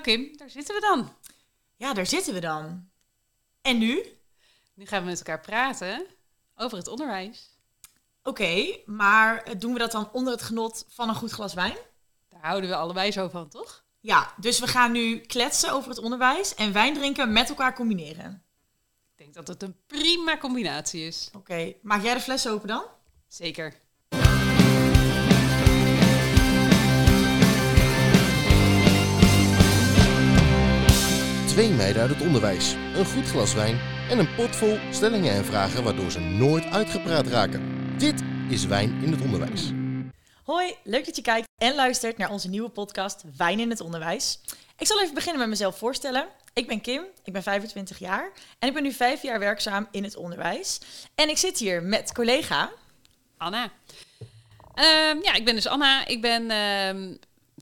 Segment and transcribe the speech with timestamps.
[0.00, 1.12] Nou Kim, daar zitten we dan.
[1.76, 2.88] Ja, daar zitten we dan.
[3.62, 4.04] En nu?
[4.74, 6.06] Nu gaan we met elkaar praten
[6.54, 7.58] over het onderwijs.
[8.22, 11.76] Oké, maar eh, doen we dat dan onder het genot van een goed glas wijn?
[12.28, 13.84] Daar houden we allebei zo van, toch?
[14.00, 18.44] Ja, dus we gaan nu kletsen over het onderwijs en wijn drinken met elkaar combineren.
[19.10, 21.30] Ik denk dat het een prima combinatie is.
[21.36, 22.84] Oké, maak jij de fles open dan?
[23.28, 23.80] Zeker.
[31.50, 35.44] Twee meiden uit het onderwijs, een goed glas wijn en een pot vol stellingen en
[35.44, 37.62] vragen waardoor ze nooit uitgepraat raken.
[37.98, 39.70] Dit is Wijn in het Onderwijs.
[40.44, 44.40] Hoi, leuk dat je kijkt en luistert naar onze nieuwe podcast Wijn in het Onderwijs.
[44.78, 46.28] Ik zal even beginnen met mezelf voorstellen.
[46.52, 50.04] Ik ben Kim, ik ben 25 jaar en ik ben nu vijf jaar werkzaam in
[50.04, 50.80] het onderwijs.
[51.14, 52.70] En ik zit hier met collega
[53.36, 53.70] Anna.
[54.74, 56.06] Ehm, ja, ik ben dus Anna.
[56.06, 57.14] Ik ben ehm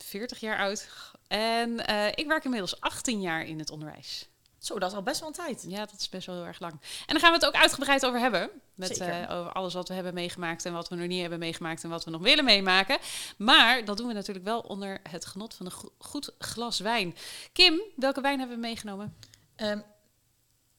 [0.02, 0.88] 40 jaar oud.
[1.28, 4.28] En eh, ik werk inmiddels 18 jaar in het onderwijs.
[4.58, 5.64] Zo, dat is al best wel een tijd.
[5.68, 6.72] Ja, dat is best wel heel erg lang.
[6.72, 8.50] En daar gaan we het ook uitgebreid over hebben.
[8.74, 11.84] Met eh, over alles wat we hebben meegemaakt en wat we nog niet hebben meegemaakt
[11.84, 12.98] en wat we nog willen meemaken.
[13.36, 17.16] Maar dat doen we natuurlijk wel onder het genot van een go- goed glas wijn.
[17.52, 19.16] Kim, welke wijn hebben we meegenomen?
[19.56, 19.78] Ehm,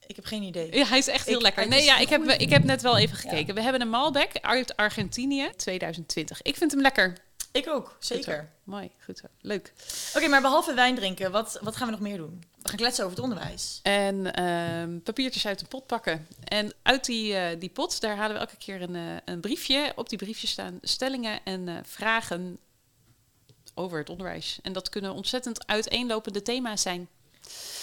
[0.07, 0.75] ik heb geen idee.
[0.75, 1.67] Ja, hij is echt heel Ik- lekker.
[1.67, 3.55] Nee, ja, ik heb, ik heb net wel even gekeken.
[3.55, 6.41] We hebben een Malbec uit Argentinië 2020.
[6.41, 7.17] Ik vind hem lekker.
[7.51, 8.51] Ik ook, zeker.
[8.63, 9.25] Mooi, goed zo.
[9.41, 9.73] Leuk.
[10.15, 12.43] Oké, maar behalve wijn drinken, wat, wat gaan we nog meer doen?
[12.61, 13.79] We gaan kletsen over het onderwijs.
[13.83, 16.27] En ehm, papiertjes uit de pot pakken.
[16.43, 19.91] En uit die, eh, die pot, daar halen we elke keer een, eh, een briefje.
[19.95, 22.59] Op die briefje staan stellingen en eh, vragen
[23.73, 24.59] over het onderwijs.
[24.61, 27.07] En dat kunnen ontzettend uiteenlopende thema's zijn.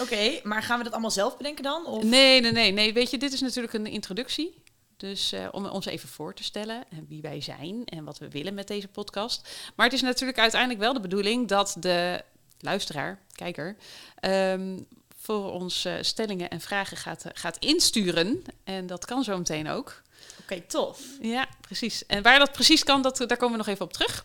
[0.00, 1.86] Oké, maar gaan we dat allemaal zelf bedenken dan?
[1.86, 2.02] Of?
[2.02, 2.92] Nee, nee, nee, nee.
[2.92, 4.62] Weet je, dit is natuurlijk een introductie.
[4.96, 8.28] Dus eh, om ons even voor te stellen en wie wij zijn en wat we
[8.28, 9.48] willen met deze podcast.
[9.74, 12.24] Maar het is natuurlijk uiteindelijk wel de bedoeling dat de
[12.60, 13.76] luisteraar, kijker,
[14.14, 14.78] ehm,
[15.16, 18.42] voor ons eh, stellingen en vragen gaat, eh, gaat insturen.
[18.64, 20.02] En dat kan zo meteen ook.
[20.40, 21.00] Oké, tof.
[21.20, 22.06] Ja, precies.
[22.06, 24.24] En waar dat precies kan, dat, daar komen we nog even op terug.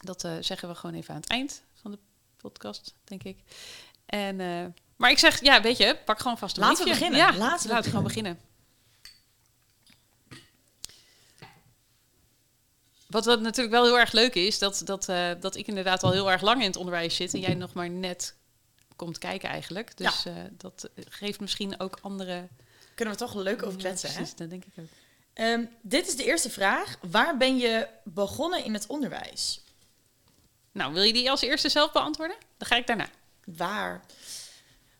[0.00, 1.98] Dat eh, zeggen we gewoon even aan het eind van de
[2.36, 3.38] podcast, denk ik.
[4.06, 4.64] En, eh,
[4.96, 7.18] maar ik zeg, ja, weet je, pak gewoon vast een Laten we beginnen.
[7.18, 8.38] Ja, Laten we laten we gewoon beginnen.
[13.10, 16.12] Wat, wat natuurlijk wel heel erg leuk is, dat, dat, eh, dat ik inderdaad al
[16.12, 18.34] heel erg lang in het onderwijs zit en jij nog maar net
[18.96, 19.96] komt kijken eigenlijk.
[19.96, 22.48] Dus eh, dat geeft misschien ook andere...
[22.94, 24.24] Kunnen we toch leuk over kletsen, Ja, hè?
[24.36, 24.88] dat denk ik ook.
[25.32, 26.98] Ehm, dit is de eerste vraag.
[27.10, 29.64] Waar ben je begonnen in het onderwijs?
[30.72, 32.36] Nou, wil je die als eerste zelf beantwoorden?
[32.56, 33.08] Dan ga ik daarna.
[33.44, 34.04] Waar?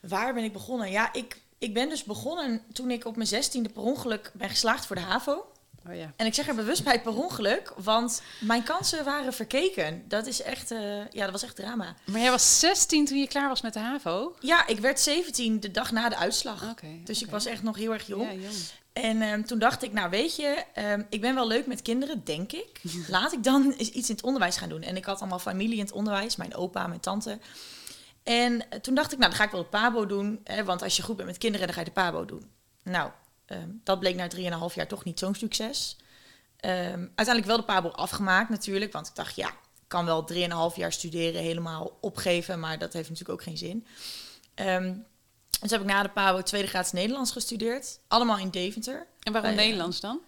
[0.01, 0.91] Waar ben ik begonnen?
[0.91, 4.87] Ja, ik, ik ben dus begonnen toen ik op mijn zestiende per ongeluk ben geslaagd
[4.87, 5.50] voor de HAVO.
[5.89, 6.13] Oh ja.
[6.17, 10.05] En ik zeg er bewust bij per ongeluk, want mijn kansen waren verkeken.
[10.09, 11.95] Dat is echt, eh, ja, dat was echt drama.
[12.05, 14.37] Maar jij was 16 toen je klaar was met de HAVO?
[14.41, 16.75] Ja, ik werd 17 de dag na de uitslag.
[17.05, 18.23] Dus ik was echt nog heel erg jong.
[18.23, 18.55] Ja, jong.
[18.93, 22.25] En ehm, toen dacht ik, nou weet je, ehm, ik ben wel leuk met kinderen,
[22.25, 22.81] denk ik.
[23.09, 24.83] Laat ik dan eens iets in het onderwijs gaan doen.
[24.83, 27.39] En ik had allemaal familie in het onderwijs, mijn opa, mijn tante.
[28.23, 30.41] En eh, toen dacht ik, nou dan ga ik wel de PABO doen.
[30.45, 32.51] Hè, want als je goed bent met kinderen, dan ga je de PABO doen.
[32.83, 33.11] Nou,
[33.51, 34.29] ehm, dat bleek na
[34.69, 35.97] 3,5 jaar toch niet zo'n succes.
[36.57, 38.93] Ehm, uiteindelijk wel de PABO afgemaakt natuurlijk.
[38.93, 42.61] Want ik dacht, ja, ik kan wel 3,5 jaar studeren, helemaal opgeven.
[42.61, 43.87] Maar dat heeft natuurlijk ook geen zin.
[44.55, 44.95] Ehm,
[45.61, 47.99] dus heb ik na de PABO tweede graads Nederlands gestudeerd.
[48.09, 49.07] Allemaal in Deventer.
[49.23, 50.21] En waarom Eh, Nederlands dan?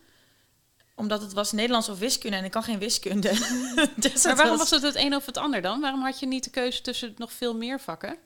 [0.95, 3.29] Omdat het was Nederlands of wiskunde en ik kan geen wiskunde.
[3.97, 5.81] dus Maar waarom was het het een of het ander dan?
[5.81, 8.17] Waarom had je niet de keuze tussen nog veel meer vakken?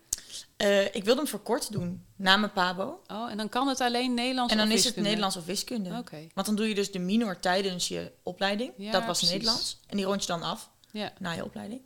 [0.56, 3.02] Eh, ik wilde hem verkort doen, na mijn PABO.
[3.06, 5.08] Oh, en dan kan het alleen Nederlands En dan of is het wiskunde?
[5.08, 5.98] Nederlands of wiskunde.
[5.98, 8.72] Oké, Want dan doe je dus de minor tijdens je opleiding.
[8.76, 9.30] Ja, dat was precies.
[9.30, 9.80] Nederlands.
[9.86, 11.12] En die rond je dan af ja.
[11.18, 11.80] na je opleiding.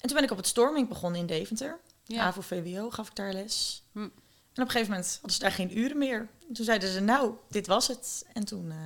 [0.00, 1.80] En toen ben ik op het Storming begonnen in Deventer.
[2.04, 2.22] ja.
[2.22, 3.82] AVO VWO gaf ik daar les.
[3.92, 3.98] Hm.
[3.98, 6.28] En op een gegeven moment hadden ze daar geen uren meer.
[6.48, 8.26] En toen zeiden ze, nou, dit was het.
[8.32, 8.76] En toen, eh,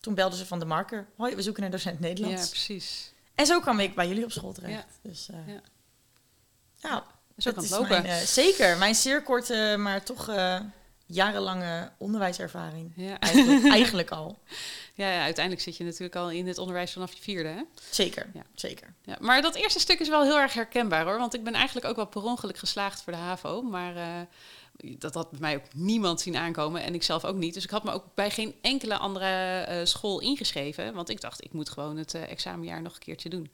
[0.00, 1.08] toen belden ze van de marker.
[1.16, 2.42] Hoi, we zoeken een docent Nederlands.
[2.42, 3.12] ja, precies.
[3.34, 4.72] En zo kwam ik bij jullie op school terecht.
[5.02, 5.10] Ja.
[5.10, 5.60] Dus uh, Ja.
[6.76, 7.04] ja,
[7.42, 8.02] Zo dat kan het is lopen.
[8.02, 10.60] Mijn, eh, zeker, mijn zeer korte, maar toch eh,
[11.06, 12.92] jarenlange onderwijservaring.
[12.96, 13.18] Ja.
[13.20, 14.38] Eigenlijk, eigenlijk al.
[14.94, 17.62] Ja, ja, uiteindelijk zit je natuurlijk al in het onderwijs vanaf je vierde, hè?
[17.90, 18.42] Zeker, Ja.
[18.54, 18.94] zeker.
[19.04, 21.18] Ja, maar dat eerste stuk is wel heel erg herkenbaar hoor.
[21.18, 23.62] Want ik ben eigenlijk ook wel per ongeluk geslaagd voor de HAVO.
[23.62, 24.04] Maar eh,
[24.98, 26.82] dat had bij mij ook niemand zien aankomen.
[26.82, 27.54] En ik zelf ook niet.
[27.54, 30.94] Dus ik had me ook bij geen enkele andere school ingeschreven.
[30.94, 33.50] Want ik dacht, ik moet gewoon het examenjaar nog een keertje doen.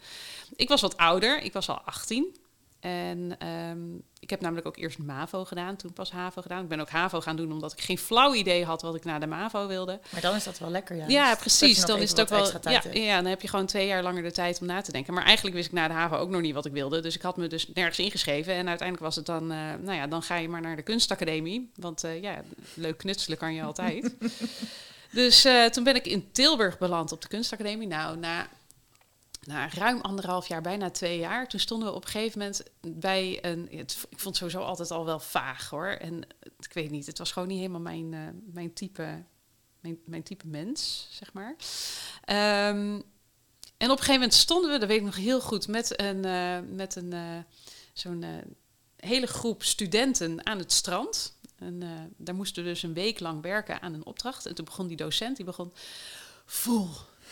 [0.56, 1.42] Ik was wat ouder.
[1.42, 2.36] Ik was al 18.
[2.80, 6.62] En ehm, ik heb namelijk ook eerst MAVO gedaan, toen pas HAVO gedaan.
[6.62, 9.18] Ik ben ook HAVO gaan doen omdat ik geen flauw idee had wat ik na
[9.18, 10.00] de MAVO wilde.
[10.12, 11.10] Maar dan is dat wel lekker.
[11.10, 11.84] Ja, Dat precies.
[11.84, 12.44] Dan is het ook wel.
[12.44, 12.96] Ja, hebt.
[12.96, 15.14] ja, dan heb je gewoon twee jaar langer de tijd om na te denken.
[15.14, 17.00] Maar eigenlijk wist ik na de HAVO ook nog niet wat ik wilde.
[17.00, 18.54] Dus ik had me dus nergens ingeschreven.
[18.54, 21.70] En uiteindelijk was het dan, eh, nou ja, dan ga je maar naar de kunstacademie.
[21.74, 22.42] Want eh, ja,
[22.74, 24.14] leuk knutselen kan je altijd.
[25.12, 27.86] dus eh, toen ben ik in Tilburg beland op de kunstacademie.
[27.86, 28.48] Nou, na,
[29.46, 33.44] na ruim anderhalf jaar, bijna twee jaar, toen stonden we op een gegeven moment bij
[33.44, 33.68] een.
[33.70, 35.86] Het, ik vond het sowieso altijd al wel vaag hoor.
[35.86, 36.22] En
[36.58, 38.20] ik weet niet, het was gewoon niet helemaal mijn, eh,
[38.52, 39.24] mijn type
[39.80, 41.56] mijn, mijn type mens, zeg maar.
[42.24, 43.00] Ehm,
[43.76, 46.24] en op een gegeven moment stonden we, dat weet ik nog heel goed, met een,
[46.24, 47.38] eh, met een eh,
[47.92, 48.24] zo'n
[48.96, 51.38] hele groep studenten aan het strand.
[51.56, 51.82] En
[52.16, 54.46] daar moesten we dus een week lang werken aan een opdracht.
[54.46, 55.72] En toen begon die docent, die begon...
[56.46, 56.88] Voel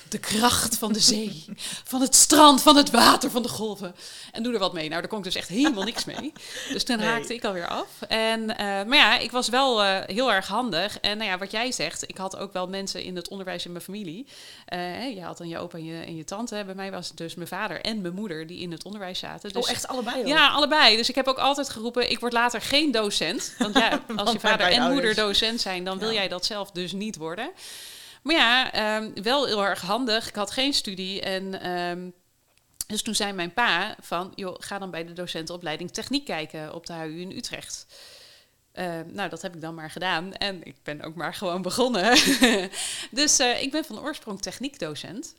[0.08, 1.44] de kracht van de zee,
[1.84, 3.94] van het strand, van het water, van de golven.
[4.32, 4.88] En doe er wat mee.
[4.88, 6.32] Nou, daar kon ik dus echt helemaal niks mee.
[6.72, 7.06] Dus toen Nee.
[7.06, 7.88] haakte ik alweer af.
[8.08, 11.00] En, eh, maar ja, ik was wel eh, heel erg handig.
[11.00, 13.72] En nou ja, wat jij zegt, ik had ook wel mensen in het onderwijs in
[13.72, 14.26] mijn familie.
[14.66, 16.62] Eh, je had dan je opa en je, en je tante.
[16.66, 19.52] Bij mij was het dus mijn vader en mijn moeder die in het onderwijs zaten.
[19.52, 20.26] Dus Oh, echt allebei ook?
[20.26, 20.96] ja, allebei.
[20.96, 23.54] Dus ik heb ook altijd geroepen, ik word later geen docent.
[23.58, 26.14] Want ja, als je vader en moeder docent zijn, dan wil Ja.
[26.14, 27.50] jij dat zelf dus niet worden.
[28.24, 30.28] Maar ja, ehm, wel heel erg handig.
[30.28, 31.60] Ik had geen studie en...
[31.60, 32.10] ehm,
[32.86, 36.86] dus toen zei mijn pa van, joh, ga dan bij de docentenopleiding techniek kijken op
[36.86, 37.86] de HU in Utrecht.
[38.72, 42.18] Eh, nou, dat heb ik dan maar gedaan en ik ben ook maar gewoon begonnen.
[43.10, 45.34] dus eh, ik ben van oorsprong techniekdocent.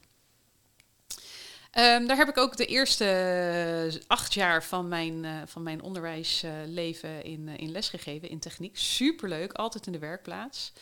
[1.76, 7.24] Ehm, daar heb ik ook de eerste acht jaar van mijn, eh, van mijn onderwijsleven
[7.24, 8.78] in, eh, in les gegeven in techniek.
[8.78, 10.74] Superleuk, altijd in de werkplaats.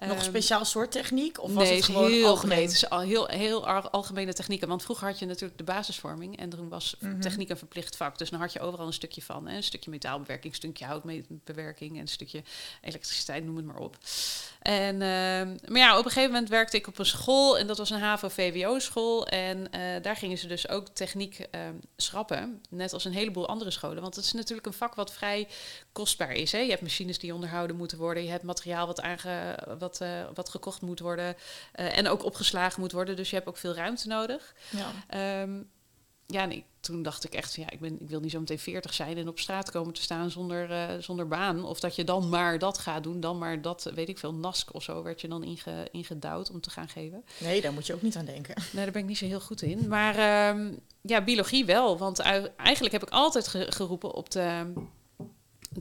[0.00, 1.42] Nog een Ehm, speciaal soort techniek?
[1.42, 2.62] Of was nee, het gewoon heel algemeen?
[2.62, 4.68] Het is al heel, heel algemene technieken.
[4.68, 6.38] Want vroeger had je natuurlijk de basisvorming.
[6.38, 7.20] En toen was Mhm.
[7.20, 8.18] techniek een verplicht vak.
[8.18, 9.46] Dus dan had je overal een stukje van.
[9.48, 9.56] Hè?
[9.56, 11.94] Een stukje metaalbewerking, een stukje houtbewerking...
[11.94, 12.42] en een stukje
[12.80, 13.96] elektriciteit, noem het maar op.
[14.62, 17.58] En, ehm, maar ja, op een gegeven moment werkte ik op een school.
[17.58, 19.26] En dat was een HAVO-VWO-school.
[19.26, 22.62] En eh, daar gingen ze dus ook techniek ehm, schrappen.
[22.70, 24.02] Net als een heleboel andere scholen.
[24.02, 25.48] Want het is natuurlijk een vak wat vrij
[25.98, 26.52] kostbaar is.
[26.52, 26.58] Hè?
[26.58, 28.22] Je hebt machines die onderhouden moeten worden.
[28.24, 31.36] Je hebt materiaal wat, aange, wat, eh, wat gekocht moet worden.
[31.72, 33.16] eh, en ook opgeslagen moet worden.
[33.16, 34.54] Dus je hebt ook veel ruimte nodig.
[34.70, 34.90] Ja.
[35.08, 35.62] Ehm,
[36.26, 38.38] ja, en ik, toen dacht ik echt van ja, ik, ben, ik wil niet zo
[38.38, 41.64] meteen 40 zijn en op straat komen te staan zonder, eh, zonder baan.
[41.64, 44.74] Of dat je dan maar dat gaat doen, dan maar dat, weet ik veel, NASC
[44.74, 47.24] of zo werd je dan inge, ingedouwd om te gaan geven.
[47.38, 48.54] Nee, daar moet je ook niet aan denken.
[48.72, 49.88] Nee, daar ben ik niet zo heel goed in.
[49.88, 50.72] Maar ehm,
[51.02, 51.98] ja, biologie wel.
[51.98, 52.18] Want
[52.56, 54.72] eigenlijk heb ik altijd ge- geroepen op de...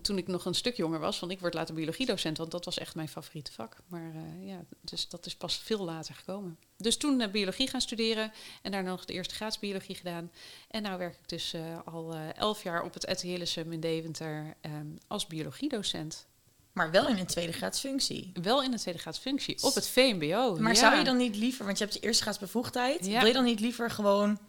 [0.01, 2.77] Toen ik nog een stuk jonger was, van ik word later biologiedocent, want dat was
[2.77, 3.77] echt mijn favoriete vak.
[3.87, 6.57] Maar eh, ja, dus dat is pas veel later gekomen.
[6.77, 8.31] Dus toen eh, biologie gaan studeren
[8.61, 10.31] en daarna nog de eerste graads biologie gedaan.
[10.67, 14.55] En nu werk ik dus eh, al elf jaar op het RTL Hilversum in Deventer
[14.61, 16.25] ehm, als biologiedocent.
[16.71, 18.31] Maar wel in een tweede graads functie.
[18.41, 20.57] Wel in de tweede graads functie, op het VMBO.
[20.59, 20.79] Maar ja.
[20.79, 23.19] zou je dan niet liever, want je hebt de eerste graads bevoegdheid, Ja.
[23.19, 24.39] wil je dan niet liever gewoon,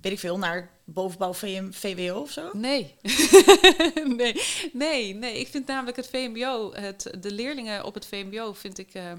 [0.00, 2.50] weet ik veel, naar bovenbouw VM, VWO of zo?
[2.52, 2.94] Nee.
[4.16, 4.42] nee,
[4.72, 5.40] nee, nee.
[5.40, 9.12] Ik vind namelijk het VMBO, het, de leerlingen op het VMBO, vind ik eh,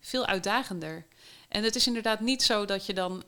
[0.00, 1.06] veel uitdagender.
[1.48, 3.22] En het is inderdaad niet zo dat je dan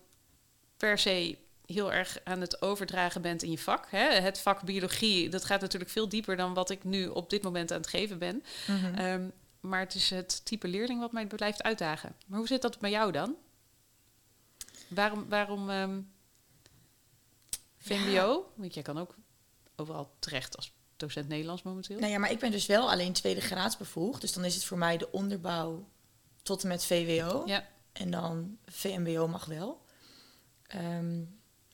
[0.76, 3.86] per se heel erg aan het overdragen bent in je vak.
[3.90, 4.08] Hè?
[4.08, 7.72] Het vak biologie, dat gaat natuurlijk veel dieper dan wat ik nu op dit moment
[7.72, 8.44] aan het geven ben.
[8.66, 8.94] Mhm.
[8.94, 9.28] Ehm,
[9.60, 12.14] maar het is het type leerling wat mij blijft uitdagen.
[12.26, 13.34] Maar hoe zit dat bij jou dan?
[14.88, 16.00] Waarom, waarom ehm,
[17.86, 18.52] VMBO?
[18.54, 19.14] Want jij kan ook
[19.76, 21.98] overal terecht als docent Nederlands momenteel.
[21.98, 24.20] Nou ja, maar ik ben dus wel alleen tweede graads bevoegd.
[24.20, 25.88] Dus dan is het voor mij de onderbouw
[26.42, 27.42] tot en met VWO.
[27.46, 27.68] Ja.
[27.92, 29.84] En dan VMBO mag wel.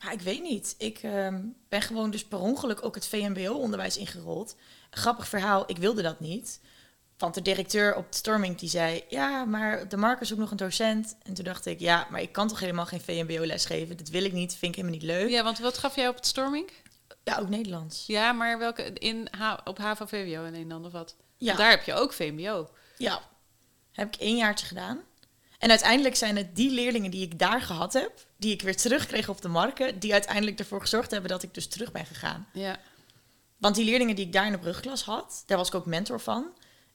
[0.03, 0.75] Maar ik weet niet.
[0.79, 4.57] Ik ehm, ben gewoon dus per ongeluk ook het VMBO-onderwijs ingerold.
[4.91, 6.61] Grappig verhaal, ik wilde dat niet.
[7.23, 9.05] Want de directeur op de Storming die zei...
[9.09, 11.17] ja, maar de Marker zoekt nog een docent.
[11.23, 13.97] En toen dacht ik, ja, maar ik kan toch helemaal geen VMBO-les geven?
[13.97, 15.29] Dat wil ik niet, vind ik helemaal niet leuk.
[15.29, 16.71] Ja, Ja, want wat gaf jij op het Storming?
[17.39, 18.05] ook Nederlands.
[18.07, 21.17] Ja, maar welke in H, op HAVO VWO en een dan of wat?
[21.37, 21.47] Ja.
[21.47, 22.71] Want Daar heb je ook VMBO.
[22.97, 23.23] Ja,
[23.93, 25.01] heb ik één jaartje gedaan.
[25.59, 29.29] En uiteindelijk zijn het die leerlingen die ik daar gehad heb, die ik weer terugkreeg
[29.29, 32.49] op de marken, die uiteindelijk ervoor gezorgd hebben dat ik dus terug ben gegaan.
[32.53, 32.79] Ja.
[33.57, 36.21] Want die leerlingen die ik daar in de brugklas had, daar was ik ook mentor
[36.21, 36.47] van.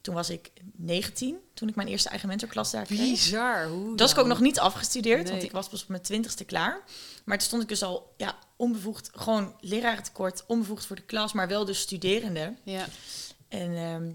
[0.07, 2.99] Toen was ik 19, toen ik mijn eerste eigen mentorklas daar kreeg.
[2.99, 3.67] Bizar.
[3.67, 6.43] Hoe Dat was ik ook nog niet afgestudeerd, want ik was pas op mijn twintigste
[6.43, 6.81] klaar.
[7.25, 11.47] Maar toen stond ik dus al ja, onbevoegd, gewoon lerarentekort, onbevoegd voor de klas, maar
[11.47, 12.53] wel dus studerende.
[12.63, 12.85] Ja.
[13.47, 14.11] En, ehm,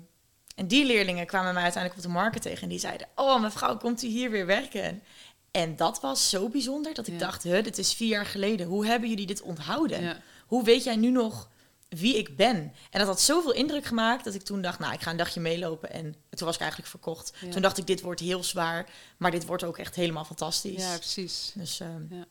[0.56, 3.76] en die leerlingen kwamen mij uiteindelijk op de markt tegen en die zeiden: Oh, mevrouw,
[3.76, 5.02] komt u hier weer werken?
[5.50, 7.18] En dat was zo bijzonder dat ik Ja.
[7.18, 8.66] dacht: Huh, dit is vier jaar geleden.
[8.66, 10.02] Hoe hebben jullie dit onthouden?
[10.02, 10.16] Ja.
[10.46, 11.49] Hoe weet jij nu nog
[11.96, 12.56] wie ik ben.
[12.90, 15.40] En dat had zoveel indruk gemaakt dat ik toen dacht, nou, ik ga een dagje
[15.40, 15.90] meelopen.
[15.92, 17.32] En toen was ik eigenlijk verkocht.
[17.40, 17.50] Ja.
[17.50, 20.82] Toen dacht ik, dit wordt heel zwaar, maar dit wordt ook echt helemaal fantastisch.
[20.82, 21.52] Ja, precies.
[21.54, 22.25] Dus ehm, Ja.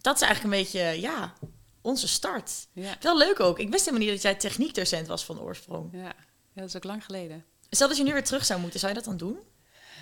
[0.00, 1.34] dat is eigenlijk een beetje, ja,
[1.80, 2.52] onze start.
[2.72, 2.96] Ja.
[3.00, 3.58] Wel leuk ook.
[3.58, 5.92] Ik wist helemaal niet dat jij techniekdocent was van oorsprong.
[5.92, 5.98] Ja.
[6.02, 6.14] ja,
[6.54, 7.44] dat is ook lang geleden.
[7.70, 9.38] Stel dat je nu weer terug zou moeten, zou je dat dan doen?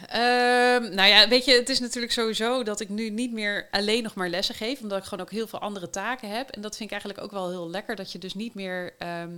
[0.08, 4.02] Ehm, nou ja, weet je, het is natuurlijk sowieso dat ik nu niet meer alleen
[4.02, 6.50] nog maar lessen geef, omdat ik gewoon ook heel veel andere taken heb.
[6.50, 9.34] En dat vind ik eigenlijk ook wel heel lekker, dat je dus niet meer ehm,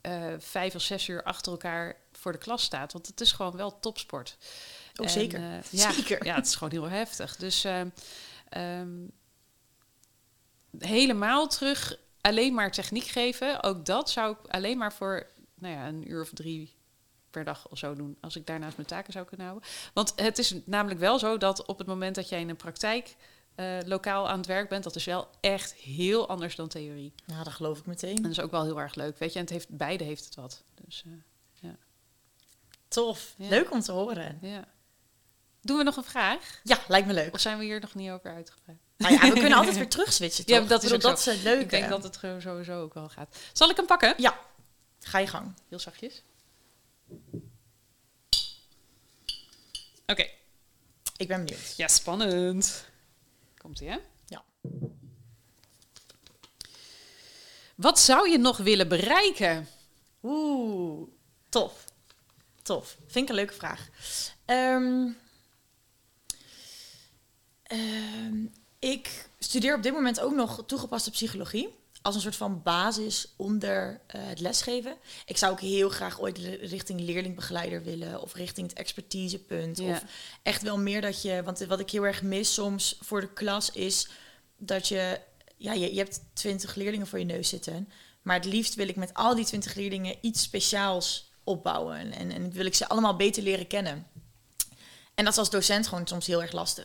[0.00, 2.92] eh, vijf of zes uur achter elkaar voor de klas staat.
[2.92, 4.36] Want het is gewoon wel topsport.
[4.96, 5.40] Oh, En, zeker.
[5.40, 6.24] eh, ja, Zeker.
[6.24, 7.36] Ja, het is gewoon heel heftig.
[7.36, 9.06] Dus ehm,
[10.78, 15.86] helemaal terug alleen maar techniek geven, ook dat zou ik alleen maar voor nou ja,
[15.86, 16.75] een uur of drie
[17.36, 18.16] per dag of zo doen.
[18.20, 19.68] Als ik daarnaast mijn taken zou kunnen houden.
[19.94, 23.16] Want het is namelijk wel zo dat op het moment dat jij in een praktijk
[23.54, 27.12] eh, lokaal aan het werk bent, dat is wel echt heel anders dan theorie.
[27.24, 28.22] Nou, dat geloof ik En meteen.
[28.22, 29.38] dat is ook wel heel erg leuk, weet je.
[29.38, 30.62] En het heeft, beide heeft het wat.
[30.84, 31.70] Dus eh,
[32.88, 33.34] Tof.
[33.36, 33.48] Ja.
[33.48, 34.38] Leuk om te horen.
[34.40, 34.64] ja.
[35.60, 36.60] Doen we nog een vraag?
[36.62, 37.34] Ja, lijkt me leuk.
[37.34, 38.78] Of zijn we hier nog niet over uitgebreid?
[38.96, 40.58] Nou ja, we kunnen altijd weer terug switchen, toch?
[40.58, 41.62] Ja, dat is bedoel, dat is het leuke.
[41.62, 43.36] Ik denk dat het sowieso ook wel gaat.
[43.52, 44.14] Zal ik hem pakken?
[44.16, 44.38] Ja,
[45.00, 45.54] ga je gang.
[45.68, 46.22] Heel zachtjes.
[50.06, 50.30] Oké.
[51.16, 51.74] Ik ben benieuwd.
[51.76, 52.84] Ja, spannend.
[53.58, 53.98] Komt-ie, hè?
[54.26, 54.44] Ja.
[57.74, 59.68] Wat zou je nog willen bereiken?
[60.22, 61.08] Oeh,
[61.48, 61.84] tof.
[62.62, 62.96] Tof.
[63.06, 63.88] Vind ik een leuke vraag.
[64.44, 65.08] Ehm,
[67.62, 68.46] ehm,
[68.78, 71.74] ik studeer op dit moment ook nog toegepaste psychologie.
[72.06, 74.96] Als een soort van basis onder eh, het lesgeven.
[75.24, 78.22] Ik zou ook heel graag ooit richting leerlingbegeleider willen.
[78.22, 79.78] Of richting het expertisepunt.
[79.78, 79.90] Ja.
[79.90, 80.04] Of
[80.42, 81.42] echt wel meer dat je...
[81.42, 84.08] Want wat ik heel erg mis soms voor de klas is
[84.56, 85.20] dat je...
[85.56, 87.88] Ja, je, je hebt twintig leerlingen voor je neus zitten.
[88.22, 91.96] Maar het liefst wil ik met al die twintig leerlingen iets speciaals opbouwen.
[91.96, 94.06] En, en, en wil ik ze allemaal beter leren kennen.
[95.16, 96.84] En dat is als docent gewoon soms heel erg lastig.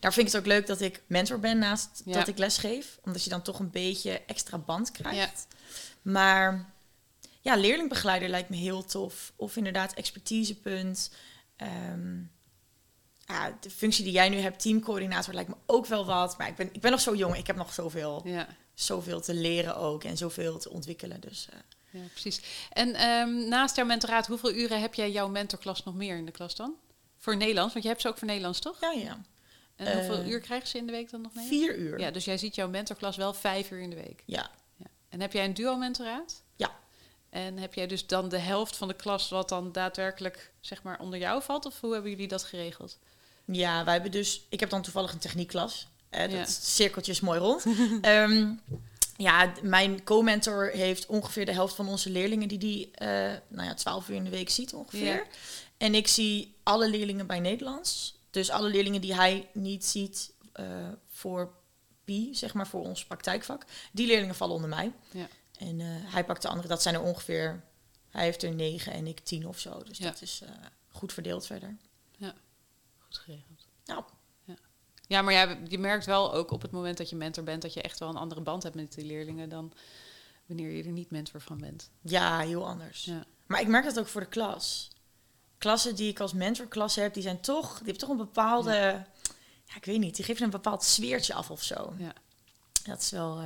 [0.00, 2.12] Daar vind ik het ook leuk dat ik mentor ben naast Ja.
[2.12, 2.98] dat ik les geef.
[3.04, 5.46] Omdat je dan toch een beetje extra band krijgt.
[5.50, 5.56] Ja.
[6.02, 6.72] Maar
[7.40, 9.32] ja, leerlingbegeleider lijkt me heel tof.
[9.36, 11.10] Of inderdaad expertisepunt.
[11.56, 12.18] Ehm,
[13.26, 16.38] ja, de functie die jij nu hebt, teamcoördinator, lijkt me ook wel wat.
[16.38, 17.36] Maar ik ben, ik ben nog zo jong.
[17.36, 20.04] Ik heb nog zoveel, Ja, zoveel te leren ook.
[20.04, 21.20] En zoveel te ontwikkelen.
[21.20, 21.58] Dus eh,
[22.00, 22.40] ja precies.
[22.72, 26.32] En ehm, naast jouw mentoraat, hoeveel uren heb jij jouw mentorklas nog meer in de
[26.32, 26.74] klas dan?
[27.20, 28.80] Voor Nederlands, want je hebt ze ook voor Nederlands, toch?
[28.80, 29.20] ja, ja.
[29.76, 31.46] En hoeveel Eh, uur krijgen ze in de week dan nog mee?
[31.46, 31.98] Vier uur.
[32.00, 34.22] Ja, dus jij ziet jouw mentorklas wel vijf uur in de week.
[34.26, 34.50] ja.
[34.76, 34.86] Ja.
[35.08, 36.42] En heb jij een duo-mentoraat?
[36.56, 36.70] Ja.
[37.30, 40.98] En heb jij dus dan de helft van de klas wat dan daadwerkelijk zeg maar
[41.00, 41.66] onder jou valt?
[41.66, 42.98] Of hoe hebben jullie dat geregeld?
[43.44, 44.46] Ja, wij hebben dus...
[44.48, 45.88] Ik heb dan toevallig een techniekklas.
[46.08, 46.44] Eh, dat Ja.
[46.46, 47.64] cirkeltje is mooi rond.
[48.00, 48.52] Ehm,
[49.20, 52.48] ja, mijn co-mentor heeft ongeveer de helft van onze leerlingen...
[52.48, 53.08] die die eh,
[53.48, 55.14] nou ja, 12 uur in de week ziet ongeveer.
[55.14, 55.24] Ja.
[55.76, 58.18] En ik zie alle leerlingen bij Nederlands.
[58.30, 61.54] Dus alle leerlingen die hij niet ziet eh, voor
[62.04, 63.64] PI, zeg maar voor ons praktijkvak...
[63.92, 64.92] die leerlingen vallen onder mij.
[65.10, 65.28] Ja.
[65.58, 67.64] En eh, hij pakt de andere, dat zijn er ongeveer...
[68.10, 69.82] Hij heeft er negen en ik tien of zo.
[69.82, 70.04] Dus Ja.
[70.04, 70.42] dat is
[70.88, 71.76] goed verdeeld verder.
[72.98, 73.66] Goed geregeld.
[73.84, 74.04] Nou,
[75.10, 77.62] Ja, maar ja, je merkt wel ook op het moment dat je mentor bent...
[77.62, 79.48] dat je echt wel een andere band hebt met die leerlingen...
[79.48, 79.72] dan
[80.46, 81.90] wanneer je er niet mentor van bent.
[82.00, 83.04] Ja, heel anders.
[83.04, 83.24] Ja.
[83.46, 84.90] Maar ik merk dat ook voor de klas.
[85.58, 88.72] Klassen die ik als mentorklas heb, die zijn toch, die hebben toch een bepaalde,
[89.66, 89.76] ja.
[89.76, 91.94] ik weet niet, die geven een bepaald sfeertje af of zo.
[91.98, 92.12] Ja.
[92.84, 93.44] Dat is wel, eh,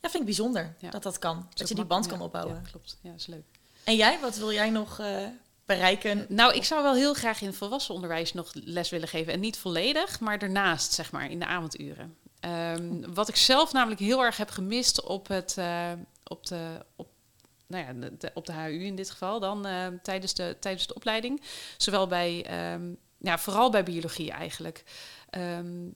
[0.00, 1.48] ja, vind ik bijzonder dat dat kan.
[1.54, 2.54] Dat je die band kan opbouwen.
[2.54, 2.98] Ja, klopt.
[3.00, 3.44] Ja, is leuk.
[3.84, 5.26] En jij, wat wil jij nog eh,
[5.66, 6.26] bereiken?
[6.28, 9.32] Nou, ik zou wel heel graag in het volwassenenonderwijs nog les willen geven.
[9.32, 12.16] En niet volledig, maar daarnaast, zeg maar, in de avonduren.
[12.40, 15.92] Ehm, wat ik zelf namelijk heel erg heb gemist op, het, eh,
[16.24, 17.08] op, de, op,
[17.66, 20.94] nou ja, de, op de HU in dit geval, dan eh, tijdens, de, tijdens de
[20.94, 21.42] opleiding.
[21.76, 24.84] Zowel bij, ehm, ja, vooral bij biologie eigenlijk.
[25.30, 25.88] Ehm,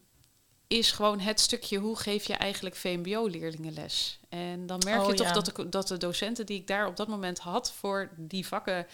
[0.69, 4.21] is gewoon het stukje hoe geef je eigenlijk VMBO-leerlingen les.
[4.29, 5.33] En dan merk je Oh, toch ja.
[5.33, 8.87] dat, de, dat de docenten die ik daar op dat moment had voor die vakken,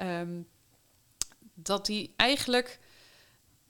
[0.00, 0.40] ehm,
[1.54, 2.78] dat die eigenlijk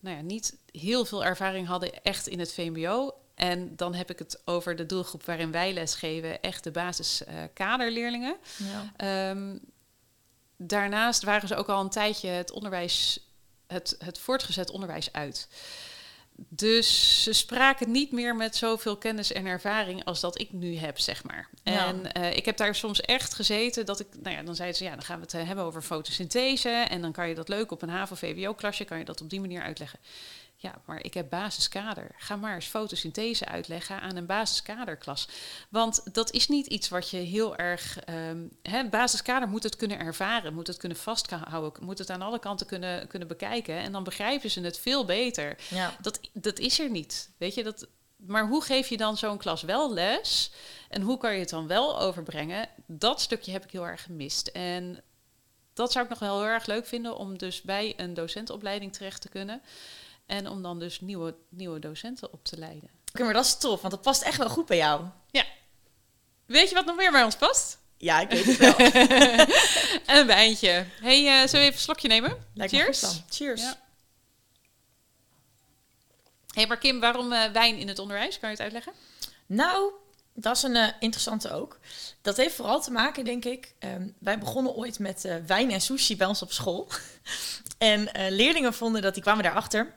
[0.01, 3.15] nou ja, niet heel veel ervaring hadden echt in het VMBO.
[3.35, 7.35] En dan heb ik het over de doelgroep waarin wij lesgeven, echt de basis eh,
[7.55, 8.37] kaderleerlingen.
[8.57, 8.93] Ja.
[8.97, 9.57] Ehm,
[10.57, 13.27] daarnaast waren ze ook al een tijdje het onderwijs,
[13.67, 15.49] het, het voortgezet onderwijs uit.
[16.49, 20.99] Dus ze spraken niet meer met zoveel kennis en ervaring als dat ik nu heb,
[20.99, 21.49] zeg maar.
[21.63, 21.87] Ja.
[21.87, 24.85] En eh, ik heb daar soms echt gezeten dat ik, nou ja, dan zeiden ze,
[24.85, 26.69] ja, dan gaan we het eh, hebben over fotosynthese.
[26.69, 29.63] En dan kan je dat leuk op een HAVO-VWO-klasje, kan je dat op die manier
[29.63, 29.99] uitleggen.
[30.63, 32.11] Ja, maar ik heb basiskader.
[32.17, 35.29] Ga maar eens fotosynthese uitleggen aan een basiskaderklas.
[35.69, 37.99] Want dat is niet iets wat je heel erg...
[37.99, 41.85] ehm hè, basiskader moet het kunnen ervaren, moet het kunnen vasthouden...
[41.85, 43.75] moet het aan alle kanten kunnen, kunnen bekijken.
[43.75, 45.57] En dan begrijpen ze het veel beter.
[45.69, 45.97] Ja.
[46.01, 47.31] Dat, dat is er niet.
[47.39, 50.53] Weet je, dat, maar hoe geef je dan zo'n klas wel les?
[50.89, 52.69] En hoe kan je het dan wel overbrengen?
[52.87, 54.47] Dat stukje heb ik heel erg gemist.
[54.47, 55.03] En
[55.73, 59.21] dat zou ik nog wel heel erg leuk vinden om dus bij een docentenopleiding terecht
[59.21, 59.63] te kunnen.
[60.31, 62.91] En om dan dus nieuwe, nieuwe docenten op te leiden.
[63.13, 65.05] Oké, maar dat is tof, want dat past echt wel goed bij jou.
[66.51, 67.79] Weet je wat nog meer bij ons past?
[67.97, 68.75] Ja, ik weet het wel.
[70.17, 70.87] een wijntje.
[71.01, 72.47] hey, eh, zullen we even een slokje nemen?
[72.55, 73.01] Lijkt Cheers.
[73.01, 73.11] dan.
[73.29, 73.63] Cheers.
[73.63, 73.81] Ja.
[76.55, 78.39] hey, maar Kim, waarom eh, wijn in het onderwijs?
[78.39, 78.93] Kan je het uitleggen?
[79.47, 79.93] Nou,
[80.35, 81.79] dat is een eh, interessante ook.
[82.23, 83.75] Dat heeft vooral te maken, denk ik.
[83.79, 86.89] ehm, wij begonnen ooit met wijn en sushi bij ons op school.
[87.79, 89.95] en leerlingen vonden dat, die kwamen daarachter.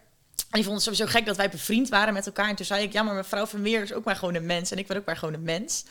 [0.53, 2.49] En die vonden het sowieso gek dat wij bevriend waren met elkaar.
[2.49, 4.71] En toen zei ik, ja, maar mevrouw Vermeer is ook maar gewoon een mens.
[4.71, 5.83] En ik ben ook maar gewoon een mens.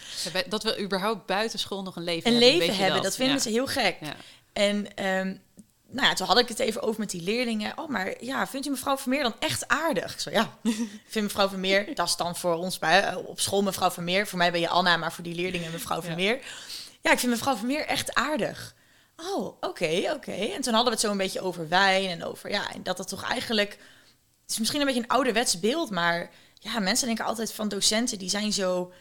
[0.48, 2.50] Dat we überhaupt buiten school nog een leven Een hebben.
[2.52, 3.40] leven weet je hebben, dat, vinden Ja.
[3.42, 3.96] ze heel gek.
[4.00, 4.14] Ja.
[4.52, 5.34] En ehm,
[5.88, 7.78] nou ja, toen had ik het even over met die leerlingen.
[7.78, 10.12] Oh, maar ja, vindt u mevrouw Vermeer dan echt aardig?
[10.12, 10.58] Ik zei, ja,
[11.08, 14.26] vind mevrouw Vermeer, dat is dan voor ons bij, eh, op school mevrouw Vermeer.
[14.26, 16.02] Voor mij ben je Anna, maar voor die leerlingen mevrouw.
[16.02, 16.38] Vermeer.
[17.00, 18.74] Ja, ik vind mevrouw Vermeer echt aardig.
[19.16, 20.32] Oh, oké, oké.
[20.32, 22.98] En toen hadden we het zo een beetje over wijn en over, ja, en dat
[22.98, 23.78] het toch eigenlijk...
[24.52, 28.30] Is misschien een beetje een ouderwets beeld, maar ja, mensen denken altijd van docenten, die
[28.30, 28.92] zijn zo,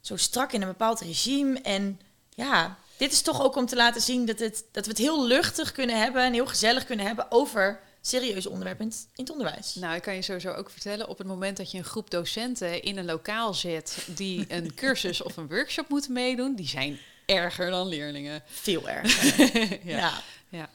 [0.00, 1.60] zo strak in een bepaald regime.
[1.60, 5.00] En ja, dit is toch ook om te laten zien dat, het, dat we het
[5.00, 9.24] heel luchtig kunnen hebben en heel gezellig kunnen hebben over serieuze onderwerpen in het, in
[9.24, 9.74] het onderwijs.
[9.74, 12.82] Nou, ik kan je sowieso ook vertellen, op het moment dat je een groep docenten
[12.82, 17.70] in een lokaal zet die een cursus of een workshop moeten meedoen, die zijn erger
[17.70, 18.42] dan leerlingen.
[18.46, 19.50] Veel erger.
[19.84, 19.96] ja.
[19.98, 20.12] Ja.
[20.48, 20.68] Ja.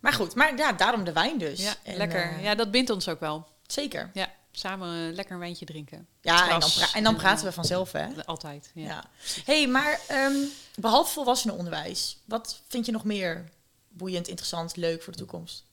[0.00, 1.62] Maar goed, maar ja, daarom de wijn dus.
[1.62, 2.22] Ja, En, lekker.
[2.22, 3.46] eh, ja, dat bindt ons ook wel.
[3.72, 4.10] Zeker.
[4.14, 6.06] Ja, samen een lekker een wijntje drinken.
[6.20, 8.06] Ja, en dan, en dan praten we vanzelf, hè?
[8.06, 8.84] eh, Altijd, ja.
[8.86, 9.04] Ja.
[9.44, 10.36] hey, maar ehm,
[10.74, 13.48] behalve volwassenenonderwijs, wat vind je nog meer
[13.88, 15.64] boeiend, interessant, leuk voor de toekomst?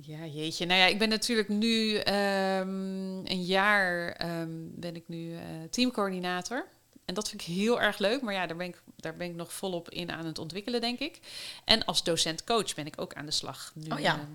[0.00, 0.66] Ja, jeetje.
[0.66, 2.68] Nou ja, ik ben natuurlijk nu ehm,
[3.26, 5.40] een jaar ehm, ben ik nu eh,
[5.70, 6.66] teamcoördinator.
[7.04, 8.22] En dat vind ik heel erg leuk.
[8.22, 10.98] Maar ja, daar ben, ik, daar ben ik nog volop in aan het ontwikkelen, denk
[10.98, 11.20] ik.
[11.64, 13.72] En als docent-coach ben ik ook aan de slag.
[13.74, 14.28] Nu Oh ja.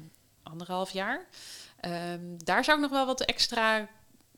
[0.44, 1.26] anderhalf jaar.
[1.82, 3.88] Ehm, daar zou ik nog wel wat extra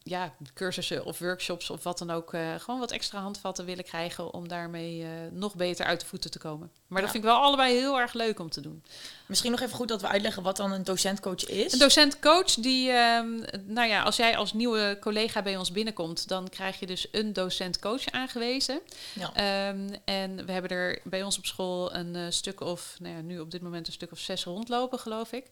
[0.03, 2.33] ja, cursussen of workshops of wat dan ook...
[2.33, 4.33] eh, gewoon wat extra handvatten willen krijgen...
[4.33, 6.71] om daarmee eh, nog beter uit de voeten te komen.
[6.87, 8.83] Maar dat vind ik wel allebei heel erg leuk om te doen.
[9.25, 11.73] Misschien nog even goed dat we uitleggen wat dan een docentcoach is.
[11.73, 13.29] Een docent-coach, die, ehm,
[13.65, 17.33] nou ja, als jij als nieuwe collega bij ons binnenkomt, dan krijg je dus een
[17.33, 18.79] docent-coach aangewezen.
[19.13, 19.33] Ja.
[19.33, 23.21] Ehm, en we hebben er bij ons op school een eh, stuk of, nou ja,
[23.21, 25.45] nu op dit moment een stuk of zes rondlopen, geloof ik.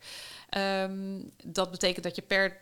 [0.50, 2.58] Ehm, dat betekent dat je per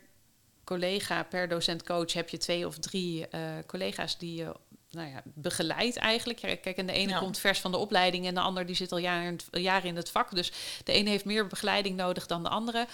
[0.70, 4.54] collega, per docent-coach, heb je twee of drie eh, collega's die je
[4.90, 6.38] nou ja, begeleidt eigenlijk.
[6.38, 7.18] Ja, Kijk, en de ene Ja.
[7.18, 9.88] komt vers van de opleiding en de ander die zit al jaren in het, jaren
[9.88, 10.34] in het vak.
[10.34, 10.52] Dus
[10.84, 12.86] de ene heeft meer begeleiding nodig dan de andere.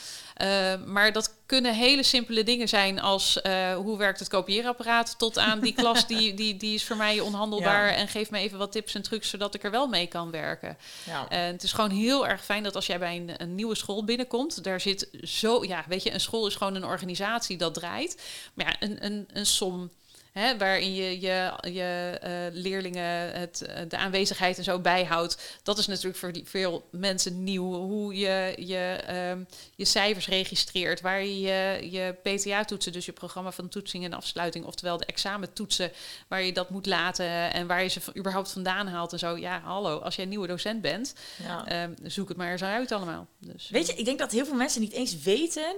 [0.42, 5.38] Uh, maar dat kunnen hele simpele dingen zijn als uh, hoe werkt het kopieerapparaat tot
[5.38, 7.94] aan die klas die, die, die is voor mij onhandelbaar Ja.
[7.94, 10.76] en geef me even wat tips en trucs zodat ik er wel mee kan werken.
[11.04, 11.28] Ja.
[11.28, 14.04] En het is gewoon heel erg fijn dat als jij bij een, een nieuwe school
[14.04, 18.22] binnenkomt, daar zit zo, ja, weet je, een school is gewoon een organisatie dat draait.
[18.54, 19.90] Maar ja, een, een, een som.
[20.38, 25.58] Hè, waarin je je, je uh, leerlingen het, uh, de aanwezigheid en zo bijhoudt.
[25.62, 27.74] Dat is natuurlijk voor die, veel mensen nieuw.
[27.74, 28.98] Hoe je je,
[29.30, 31.00] um, je cijfers registreert.
[31.00, 34.64] Waar je je, je PTA-toetsen, dus je programma van toetsing en afsluiting.
[34.64, 35.92] Oftewel de examentoetsen,
[36.28, 37.52] waar je dat moet laten.
[37.52, 39.36] En waar je ze überhaupt vandaan haalt en zo.
[39.36, 41.82] Ja, hallo, als jij een nieuwe docent bent, Ja.
[41.82, 43.26] um, zoek het maar eens uit allemaal.
[43.38, 45.76] Dus, Weet je, ik denk dat heel veel mensen niet eens weten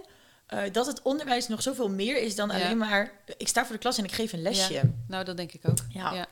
[0.54, 2.54] uh, dat het onderwijs nog zoveel meer is dan Ja.
[2.54, 3.12] alleen maar...
[3.36, 4.72] Ik sta voor de klas en ik geef een lesje.
[4.72, 4.82] Ja.
[5.08, 5.78] Nou, dat denk ik ook.
[5.88, 6.12] Ja.
[6.12, 6.26] ja.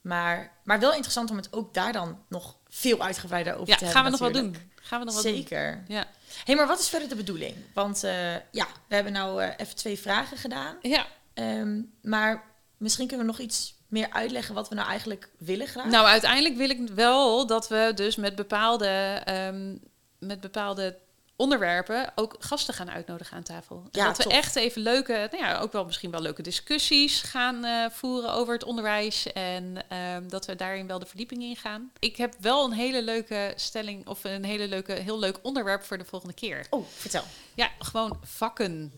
[0.00, 3.84] Maar, maar wel interessant om het ook daar dan nog veel uitgebreider over Ja, te
[3.84, 4.12] gaan hebben.
[4.20, 4.56] we nog wel doen.
[4.74, 5.34] Gaan we nog wel doen.
[5.34, 5.84] Zeker.
[5.88, 6.04] Ja.
[6.44, 7.54] hey, maar wat is verder de bedoeling?
[7.74, 10.76] Want uh, ja, we hebben nou uh, even twee vragen gedaan.
[10.82, 11.06] Ja.
[11.34, 12.44] Um, maar
[12.76, 15.86] misschien kunnen we nog iets meer uitleggen wat we nou eigenlijk willen graag.
[15.86, 19.80] Nou, uiteindelijk wil ik wel dat we dus met bepaalde, um,
[20.18, 20.98] met bepaalde
[21.42, 23.88] onderwerpen ook gasten gaan uitnodigen aan tafel.
[23.90, 24.32] Ja, dat we top.
[24.32, 28.52] echt even leuke, nou ja, ook wel misschien wel leuke discussies gaan uh, voeren over
[28.54, 29.32] het onderwijs.
[29.32, 29.76] En
[30.14, 31.92] um, dat we daarin wel de verdieping in gaan.
[31.98, 35.98] Ik heb wel een hele leuke stelling of een hele leuke, heel leuk onderwerp voor
[35.98, 36.66] de volgende keer.
[36.70, 37.24] Oh, vertel.
[37.54, 38.92] Ja, gewoon vakken.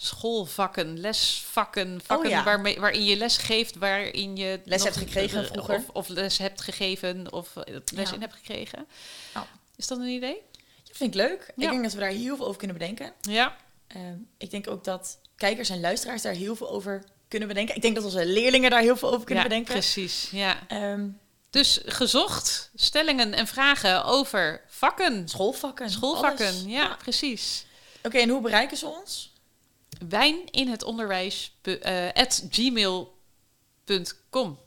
[0.00, 2.44] Schoolvakken, lesvakken, vakken Oh, ja.
[2.44, 5.74] waarmee, waarin je les geeft, waarin je Les hebt gekregen eh, vroeger.
[5.74, 8.14] Of, of les hebt gegeven, of eh, les Ja.
[8.14, 8.86] in hebt gekregen.
[9.36, 9.42] Oh.
[9.76, 10.42] Is dat een idee?
[10.98, 11.52] Vind ik leuk.
[11.56, 11.64] Ja.
[11.64, 13.12] Ik denk dat we daar heel veel over kunnen bedenken.
[13.20, 13.56] Ja.
[13.86, 17.74] ehm, ik denk ook dat kijkers en luisteraars daar heel veel over kunnen bedenken.
[17.76, 19.72] Ik denk dat onze leerlingen daar heel veel over kunnen ja, bedenken.
[19.72, 20.28] precies.
[20.30, 20.58] Ja.
[20.68, 21.08] Ehm,
[21.50, 25.28] Dus gezocht stellingen en vragen over vakken.
[25.28, 25.90] schoolvakken.
[25.90, 27.66] Schoolvakken, ja, precies.
[28.02, 29.32] Oké, en hoe bereiken ze ons?
[30.08, 34.58] Wijn in het onderwijs eh, at gmail.com.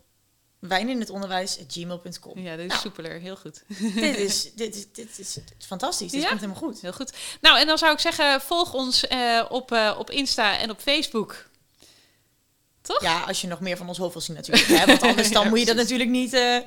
[0.62, 2.40] Wijn in het onderwijs, gmail.com.
[2.40, 2.80] Ja, dit is Nou.
[2.82, 3.20] soepeler.
[3.20, 3.64] Heel goed.
[3.96, 6.12] dit, is, dit, is, dit is fantastisch.
[6.12, 6.28] Dit Ja.
[6.28, 6.82] komt helemaal goed.
[6.82, 7.14] Heel goed.
[7.42, 10.80] Nou, en dan zou ik zeggen, volg ons eh, op, eh, op Insta en op
[10.82, 11.50] Facebook.
[12.82, 13.02] Toch?
[13.02, 14.68] Ja, als je nog meer van ons hoofd wil zien natuurlijk.
[14.68, 14.86] Hè?
[14.86, 16.34] Want anders dan Ja, moet je dat natuurlijk niet...
[16.34, 16.58] eh,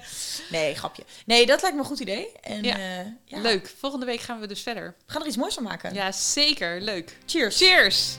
[0.50, 1.04] Nee, grapje.
[1.26, 2.32] Nee, dat lijkt me een goed idee.
[2.40, 3.72] En ja, Leuk.
[3.78, 4.94] Volgende week gaan we dus verder.
[5.06, 5.94] we gaan er iets moois van maken.
[5.94, 6.80] Ja, zeker.
[6.80, 7.16] Leuk.
[7.26, 7.56] Cheers.
[7.56, 8.16] Cheers!